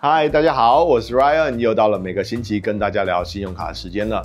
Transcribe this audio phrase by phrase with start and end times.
[0.00, 4.22] 嗨，大家好，我是 Ryan，又到了每个星期跟大家聊信用卡时间了。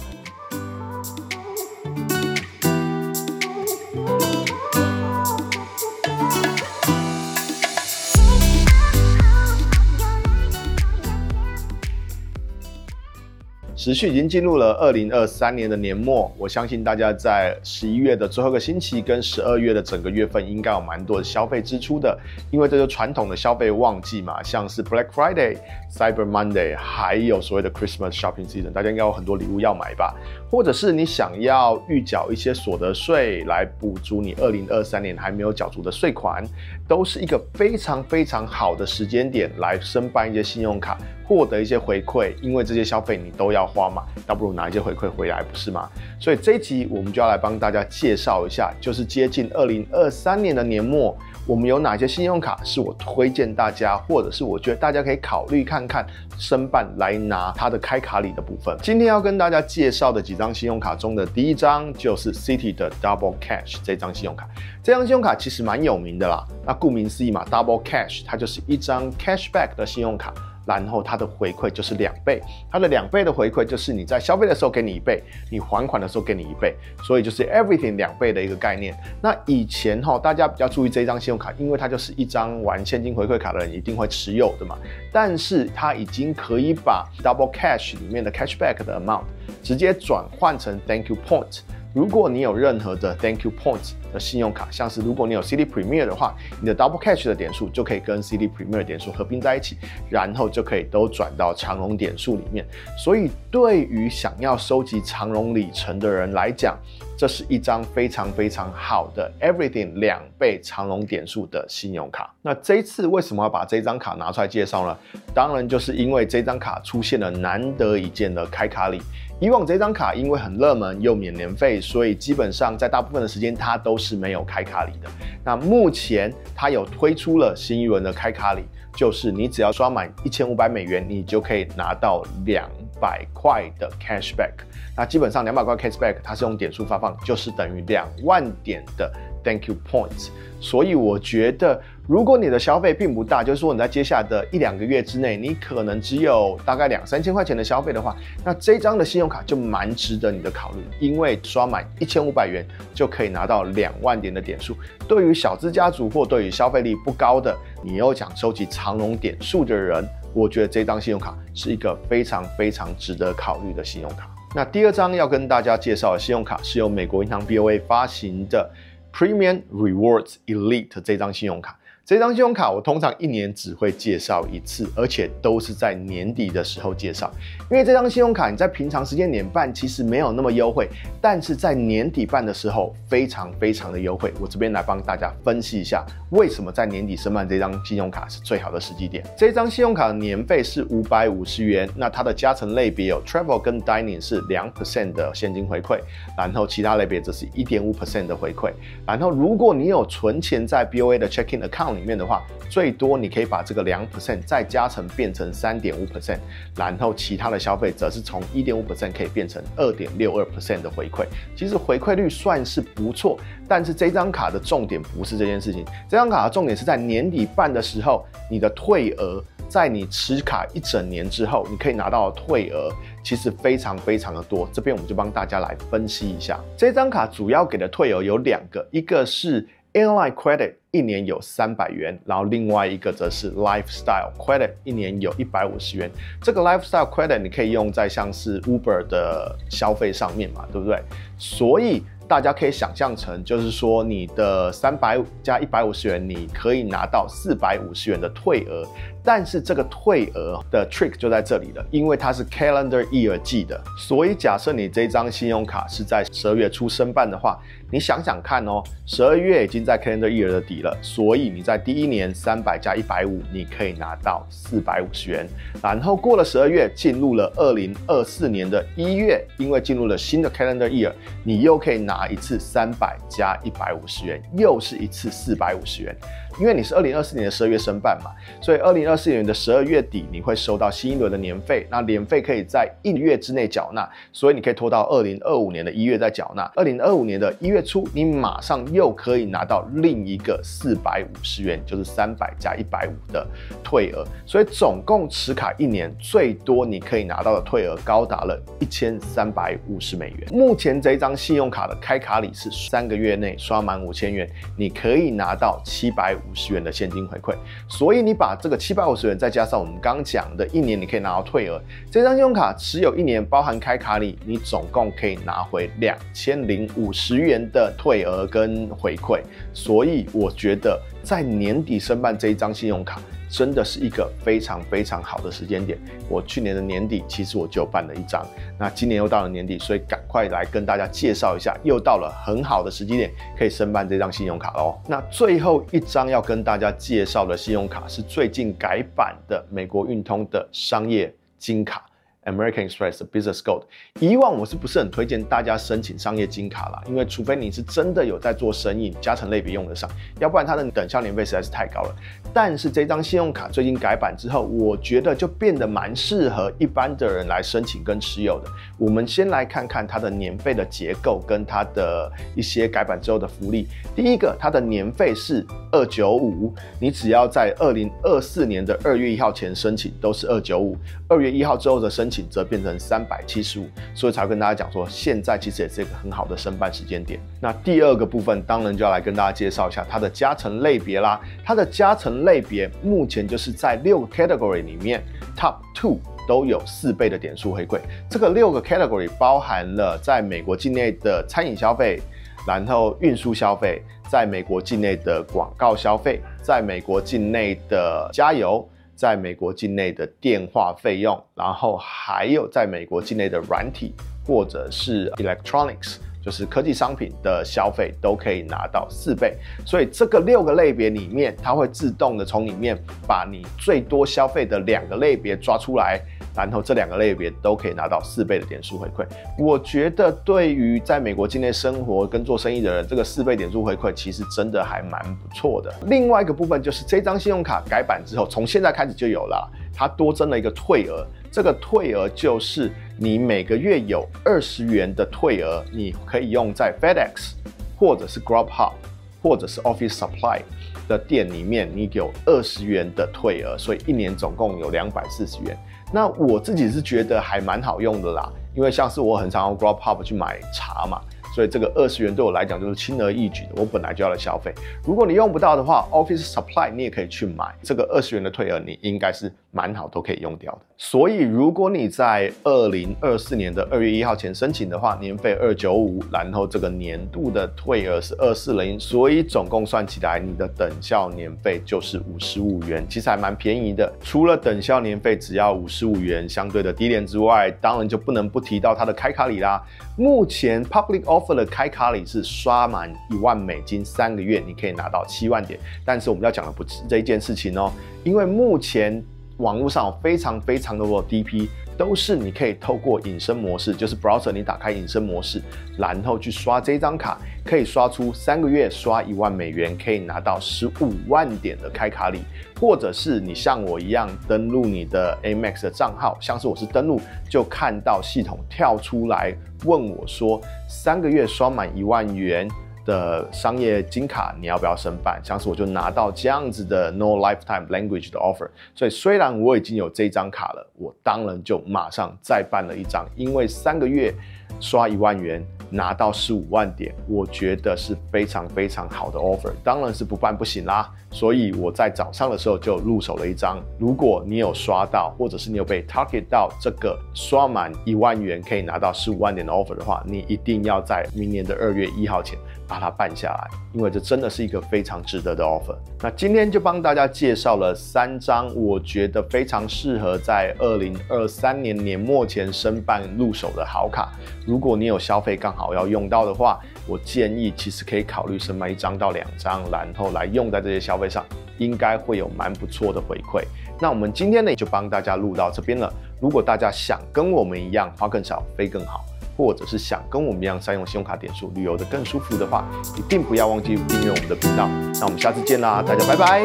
[13.84, 22.18] 持续已经进入了二零二三年的年末，我相信大家在十一月的最后一个星期跟十二月的整个月份应该有蛮多的消费支出的，
[22.50, 25.58] 因为这是传统的消费旺季嘛，像是 Black Friday、
[25.94, 30.16] Cyber Monday，还有所谓的 Christmas Shopping Season，大家应该有很多礼物要买吧？
[30.54, 36.44] 或者是你想要预缴一些所得税来补足你二零二三年还没有缴足的税款，
[36.88, 40.96] 都是一个非常非常好的时间点来申办一些信用卡。
[41.26, 45.90] 获得一些回馈，因为这些消费你都要花嘛，倒不如拿一些回馈回来，不是吗？
[46.20, 56.08] 所以这一集我们就要来帮大家介绍一下，就是接近二零二三年的年末，我们有哪些信用卡是我推荐大家，或者是我觉得大家可以考虑看看
[56.38, 58.78] 申办来拿它的开卡礼的部分。
[58.82, 64.48] 今天要跟大家介绍的几张信用卡中的第一张就是 City 的 Double Cash 这张信用卡，
[64.82, 66.46] 这张信用卡其实蛮有名的啦。
[66.66, 70.34] 那顾名思义嘛，Double Cash 它就是一张 Cashback 的信用卡。
[70.66, 78.96] 然后它的回馈就是两倍，它的两倍的回馈就是你在消费的时候给你一倍，你还款的时候给你一倍，所以就是 everything 两倍的一个概念。
[79.22, 84.78] 那以前哈，大家比较注意这张信用卡，因为它就是一张玩现金回馈卡的人一定会持有的嘛。
[85.12, 89.24] 但是它已经可以把 Double Cash 里面的 Cashback 的 amount
[89.62, 91.60] 直接转换成 Thank You Point。
[91.94, 99.78] 如果你有任何的 Thank You Points 的信用卡，像是如果你有 Citi Premier 的话，你的 Double Cash 的点数就可以跟 Citi Premier 点数合并在一起，
[100.10, 102.66] 然后就可以都转到长荣点数里面。
[102.98, 106.76] 所以对于想要收集长荣里程的人来讲，
[107.16, 112.34] 这是一张非常非常好的 Everything 两倍长荣点数的信用卡。
[112.42, 114.98] 那这一次为什么要把这张卡拿出来介绍呢？
[115.32, 119.00] 当然就是因为这张卡出现了难得一见的开卡礼。
[119.40, 125.10] 以往这张卡因为很热门又免年费，所以基本上在大部分的时间它都是没有开卡礼的。
[125.44, 128.64] 那目前它有推出了新一轮的开卡礼，
[128.96, 132.70] 就是你只要刷满一千五百美元，你就可以拿到两
[133.02, 134.54] 百块的 cashback。
[134.96, 139.12] 那基本上两百块 cashback 它是用点数发放，就是等于两万点的
[139.44, 140.30] thank you points。
[140.62, 141.82] 所以我觉得。
[142.06, 154.76] 如果你的消费并不大，就是说你在接下来的一两个月之内，你可能只有大概两三千块钱的消费的话，那这张的信用卡就蛮值得你的考虑，因为刷满一千五百元就可以拿到两万点的点数。
[155.08, 164.30] 对于小资家族或对于消费力不高的，你又想收集长龙点数的人，我觉得这张信用卡是一个非常非常值得考虑的信用卡。
[164.54, 168.70] 那第二张要跟大家介绍的信用卡是由美国银行 BOA 发行的
[169.14, 171.80] Premium Rewards Elite 这张信用卡。
[172.06, 177.32] 这张信用卡我通常一年只会介绍一次，而且都是在年底的时候介绍。
[177.72, 180.90] 因为这张信用卡你在平常时间点办其实没有那么优惠，
[181.22, 184.34] 但是在年底办的时候非常非常的优惠。
[184.42, 189.24] 我这边来帮大家分析一下，为什么在年底申办这张信用卡是最好的时机点。
[189.38, 196.02] 这张信用卡的年费是五百五十元，那它的加成类别有 Travel 跟 Dining 是两 percent 的现金回馈，
[196.38, 198.74] 然后其他类别则是一点五 percent 的回馈。
[199.08, 201.93] 然后如果你有存钱在 BOA 的 Checking Account。
[201.96, 206.40] 里面的话，最多你可以把这个两 percent 再加成变成三点五 percent，
[206.76, 211.26] 然后其他的消费则是从一点五 percent 可以变成二点六二 percent 的回馈。
[211.56, 213.38] 其实回馈率算是不错，
[213.68, 222.92] 但是这张卡的重点不是这件事情，这张卡的重点是在年底办的时候，你的退额在你持卡一整年之后，你可以拿到的退额
[223.24, 224.68] 其实非常非常的多。
[224.72, 230.76] 这边我们就帮大家来分析一下，这张卡主要给的退额有两个，一个是 Airline Credit。
[230.94, 236.10] 一年有三百元，然后另外一个则是 Lifestyle Credit，一年有一百五十元。
[236.40, 241.02] 这个 Lifestyle Credit 你可以用在像是 Uber 的消费上面嘛，对不对？
[241.36, 248.88] 所以大家可以想象成，就是说你的三百加一百五十元，你可以拿到四百五十元的退额。
[249.24, 257.58] 但是这个退额的 trick 就在这里了，因为它是 Calendar Year 计的，所以假设你这张信用卡是在十二月初申办的话，
[257.90, 265.48] 你想想看哦，十二月已经在 Calendar Year 的底了，所以你在第一年三百加一百五，你可以拿到四百五十元。
[265.82, 276.16] 然后过了十二月，进入了二零二四年的一月，因为进入了新的 Calendar Year，你又可以拿一次三百加一百五十元，又是一次四百五十元。
[276.60, 286.64] 因为你是二零二四年的十二月申办嘛，所以二零二四年的十二月底你会收到新一轮的年费，那年费可以在一月之内缴纳，所以你可以拖到二零二五年的一月再缴纳。
[286.76, 293.46] 二零二五年的一月初，你马上又可以拿到另一个四百五十元，就是三百加一百五的
[293.84, 300.48] 退额，所以总共持卡一年最多你可以拿到的退额高达了一千三百五十美元。
[300.52, 307.56] 目前这张信用卡的开卡礼是三个月内刷满五千元，你可以拿到七百五五十元的现金回馈。
[307.88, 311.82] 所以你把这个七百五十元再加上我们刚讲的一年你可以拿到退额，
[312.12, 319.42] 这张信用卡持有一年包含开卡里，你总共可以拿回两千零五十元的退额跟回馈。
[319.74, 323.22] 所以我觉得在年底申办这一张信用卡。
[323.54, 325.96] 真的是一个非常非常好的时间点。
[326.28, 328.44] 我去年的年底其实我就办了一张，
[328.80, 335.00] 那今年又到了年底，所以赶快来跟大家介绍一下，又到了很好的时机点可以申办这张信用卡喽。
[335.08, 342.04] 那最后一张要跟大家介绍的信用卡是最近改版的美国运通的商业金卡。
[342.46, 343.84] American Express Business Gold，
[344.20, 347.02] 以往我是不是很推荐大家申请商业金卡啦？
[347.08, 350.10] 因为除非你是真的有在做生意，加成类别用得上，
[350.40, 352.16] 要不然它的等效年费实在是太高了。
[352.54, 358.70] 但是这张信用卡最近改版之后，我觉得就变得蛮适合一般的人来申请跟持有的。
[358.98, 363.88] 我们先来看看它的年费的结构跟它的一些改版之后的福利。
[364.16, 370.98] 第一个，它的年费是二九五，你只要在二零二四年的二月一号前申请，都是二九五。
[371.30, 377.40] 二月一号之后的申请则变成三百七十五，所以才跟大家讲说，现在其实也是一个很好的申办时间点。
[377.62, 381.40] 那第二个部分，当然就要来跟大家介绍一下它的加成类别啦。
[381.64, 385.24] 它的加成类别目前就是在六个 category 里面
[385.56, 386.18] ，top two
[386.48, 388.00] 都有四倍的点数回馈。
[388.28, 392.20] 这个六个 category 包含了在美国境内的餐饮消费，
[392.68, 394.02] 然后运输消费，
[394.34, 398.84] 在美国境内的广告消费，在美国境内的加油。
[399.16, 404.12] 在美国境内的电话费用，然后还有在美国境内的软体
[404.44, 409.56] 或者是 electronics，就是科技商品的消费都可以拿到四倍。
[409.86, 412.98] 所以这个六个类别里面，它会自动的从里面
[413.28, 416.22] 把你最多消费的两个类别抓出来。
[416.56, 419.26] 然后这两个类别都可以拿到四倍的点数回馈，
[419.58, 425.92] 我觉得对于在美国境内生活跟做生意的人，这个四倍点数回馈其实真的还蛮不错的。
[426.06, 437.52] 另外一个部分就是这张信用卡改版之后，从现在开始就有了，它多增了一个退额，这个退额就是你每个月有二十元的退额，你可以用在 FedEx
[437.96, 438.94] 或者是 Grubhub
[439.40, 440.62] 或者是 Office Supply
[441.08, 445.78] 的店里面，你有二十元的退额，所以一年总共有两百四十元。
[446.12, 451.22] 那我自己是觉得还蛮好用的啦，因为像是我很常用 Grubhub 去买茶嘛。
[451.54, 454.74] 所以这个二十元对我来讲就是轻而易举的，我本来就要来消费。
[455.06, 460.80] 如果你用不到的话，Office Supply 你也可以去买这个二十元的退额，你应该是蛮好都可以用掉的。
[460.98, 474.12] 所以如果你在二零二四年的二月一号前申请的话，年费二九五，然后这个年度的退额是二四零，所以总共算起来你的等效年费就是五十五元，其实还蛮便宜的。
[474.22, 479.84] 除了等效年费只要五十五元相对的低廉之外，当然就不能不提到它的开卡礼啦。
[480.16, 485.80] 目前 Public Office 开卡里是刷满一万美金三个月，你可以拿到七万点。
[486.06, 487.92] 但是我们要讲的不是这一件事情哦，
[488.24, 489.24] 因为目前
[489.58, 491.68] 网络上非常非常的多的 DP。
[491.98, 495.62] 都是你可以透过隐身模式，就是 browser 你打开隐身模式，
[495.98, 502.40] 然后去刷这张卡，可以刷出三个月刷一万美元，可以拿到十五万点的开卡礼，
[502.80, 507.20] 或者是你像我一样登录你的 Amex 的账号，像是我是登录
[507.50, 512.68] 就看到系统跳出来问我说，三个月刷满一万元。
[513.06, 515.42] 的商业金卡，你要不要申办？
[515.44, 524.34] 像是我就拿到这样子的 No Lifetime Language 的 offer，所以虽然我已经有这张卡了，我当然就马上再办了一张，因为三个月
[524.80, 531.10] 刷一万元拿到十五万点，我觉得是非常非常好的 offer，当然是不办不行啦。
[531.34, 533.82] 所以我在早上的时候就入手了一张。
[533.98, 545.96] 如果你有刷到，或者是你有被 target 到这个刷满一万元可以拿到十五万点的 offer 的话，你一定要在明年的二月一号前把它办下来，因为这真的是一个非常值得的 offer。
[546.22, 554.32] 那今天就帮大家介绍了三张我觉得非常适合在二零二三年年末前申办入手的好卡。
[554.68, 561.46] 如果你有消费刚好要用到的话，我建议其实可以考虑申办一张到两张，然后来用在这些消费会上，
[561.78, 563.64] 应该会有蛮不错的回馈。
[564.00, 566.12] 那我们今天呢就帮大家录到这边了。
[566.42, 569.24] 如果大家想跟我们一样花更少飞更好，
[569.56, 572.84] 或者是想跟我们一样善用信用卡点数旅游的更舒服的话，
[573.16, 574.90] 一定不要忘记订阅我们的频道。
[575.20, 576.64] 那我们下次见啦，大家拜拜。